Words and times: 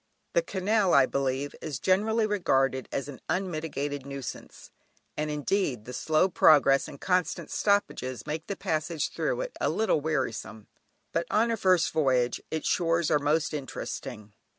The 0.33 0.41
Canal, 0.41 0.95
I 0.95 1.05
believe, 1.05 1.53
is 1.61 1.77
generally 1.79 2.25
regarded 2.25 2.89
as 2.91 3.07
an 3.07 3.21
unmitigated 3.29 4.03
nuisance, 4.03 4.71
and 5.15 5.29
indeed, 5.29 5.85
the 5.85 5.93
slow 5.93 6.27
progress 6.27 6.87
and 6.87 6.99
constant 6.99 7.51
stoppages 7.51 8.25
make 8.25 8.47
the 8.47 8.55
passage 8.57 9.11
through 9.11 9.41
it 9.41 9.55
a 9.61 9.69
little 9.69 10.01
wearisome, 10.01 10.65
but 11.11 11.27
on 11.29 11.51
a 11.51 11.55
first 11.55 11.91
voyage 11.93 12.41
its 12.49 12.67
shores 12.67 13.11
are 13.11 13.19
most 13.19 13.53
interesting. 13.53 14.33